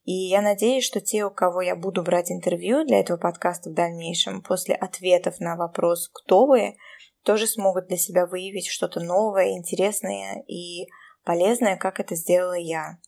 И 0.05 0.13
я 0.13 0.41
надеюсь, 0.41 0.85
что 0.85 1.01
те, 1.01 1.25
у 1.25 1.31
кого 1.31 1.61
я 1.61 1.75
буду 1.75 2.01
брать 2.01 2.31
интервью 2.31 2.85
для 2.85 3.01
этого 3.01 3.17
подкаста 3.17 3.69
в 3.69 3.73
дальнейшем, 3.73 4.41
после 4.41 4.73
ответов 4.73 5.41
на 5.41 5.57
вопрос 5.57 6.09
«Кто 6.13 6.45
вы?», 6.45 6.77
тоже 7.23 7.45
смогут 7.45 7.87
для 7.87 7.97
себя 7.97 8.25
выявить 8.25 8.67
что-то 8.67 9.01
новое, 9.01 9.57
интересное 9.57 10.45
и 10.47 10.87
полезное, 11.25 11.75
как 11.75 11.99
это 11.99 12.15
сделала 12.15 12.57
я. 12.57 12.99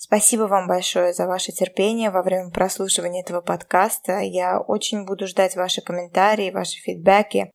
Спасибо 0.00 0.44
вам 0.44 0.68
большое 0.68 1.12
за 1.12 1.26
ваше 1.26 1.50
терпение 1.50 2.10
во 2.10 2.22
время 2.22 2.50
прослушивания 2.50 3.20
этого 3.20 3.40
подкаста. 3.40 4.20
Я 4.20 4.60
очень 4.60 5.04
буду 5.04 5.26
ждать 5.26 5.56
ваши 5.56 5.82
комментарии, 5.82 6.52
ваши 6.52 6.78
фидбэки, 6.78 7.50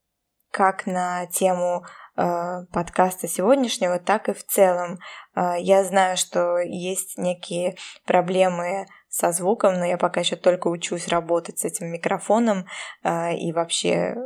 как 0.52 0.86
на 0.86 1.26
тему 1.28 1.86
э, 2.18 2.66
подкаста 2.74 3.30
сегодняшнего, 3.30 3.98
так 3.98 4.28
и 4.28 4.34
в 4.34 4.46
целом. 4.46 5.00
Э, 5.38 5.54
я 5.58 5.86
знаю, 5.86 6.18
что 6.18 6.58
есть 6.58 7.18
некие 7.18 7.78
проблемы 8.06 8.88
со 9.08 9.32
звуком, 9.32 9.76
но 9.76 9.86
я 9.86 9.98
пока 9.98 10.20
еще 10.20 10.36
только 10.36 10.68
учусь 10.68 11.08
работать 11.08 11.60
с 11.60 11.64
этим 11.64 11.88
микрофоном 11.94 12.66
э, 13.06 13.36
и 13.38 13.54
вообще 13.54 14.18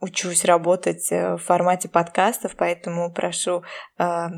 учусь 0.00 0.46
работать 0.46 1.12
э, 1.12 1.34
в 1.34 1.38
формате 1.38 1.90
подкастов, 1.90 2.56
поэтому 2.56 3.12
прошу 3.12 3.62
э, 3.98 4.28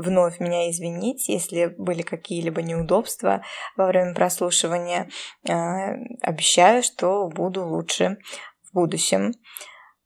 вновь 0.00 0.40
меня 0.40 0.70
извинить, 0.70 1.28
если 1.28 1.74
были 1.78 2.02
какие-либо 2.02 2.62
неудобства 2.62 3.42
во 3.76 3.86
время 3.86 4.14
прослушивания. 4.14 5.08
Э, 5.48 5.94
обещаю, 6.22 6.82
что 6.82 7.28
буду 7.28 7.64
лучше 7.66 8.16
в 8.70 8.74
будущем, 8.74 9.32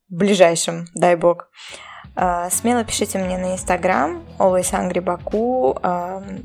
в 0.09 0.15
ближайшем, 0.15 0.87
дай 0.95 1.17
бог. 1.17 1.49
Э, 2.17 2.49
смело 2.51 2.85
пишите 2.85 3.19
мне 3.19 3.39
на 3.39 3.55
Инстаграм 3.55 4.25
Always 4.39 4.73
Hungry 4.73 5.03
Baku 5.03 5.79
э, 5.83 6.41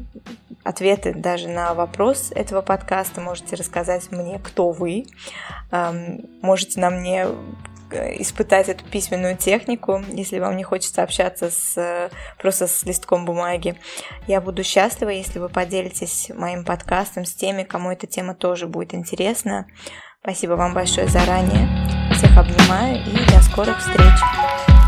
ответы 0.63 1.13
даже 1.13 1.47
на 1.47 1.73
вопрос 1.73 2.31
этого 2.35 2.61
подкаста. 2.61 3.21
Можете 3.21 3.55
рассказать 3.55 4.11
мне, 4.11 4.39
кто 4.39 4.71
вы. 4.71 5.05
Можете 6.41 6.79
на 6.79 6.89
мне 6.89 7.27
испытать 7.91 8.69
эту 8.69 8.85
письменную 8.85 9.37
технику, 9.37 10.03
если 10.09 10.39
вам 10.39 10.57
не 10.57 10.63
хочется 10.63 11.03
общаться 11.03 11.49
с, 11.49 12.09
просто 12.37 12.67
с 12.67 12.83
листком 12.83 13.25
бумаги. 13.25 13.79
Я 14.27 14.41
буду 14.41 14.63
счастлива, 14.63 15.09
если 15.09 15.39
вы 15.39 15.49
поделитесь 15.49 16.31
моим 16.35 16.63
подкастом 16.63 17.25
с 17.25 17.33
теми, 17.33 17.63
кому 17.63 17.91
эта 17.91 18.07
тема 18.07 18.35
тоже 18.35 18.67
будет 18.67 18.93
интересна. 18.93 19.67
Спасибо 20.21 20.53
вам 20.53 20.73
большое 20.73 21.07
заранее. 21.07 21.67
Всех 22.13 22.37
обнимаю 22.37 22.97
и 22.97 23.31
до 23.31 23.41
скорых 23.41 23.79
встреч. 23.79 24.78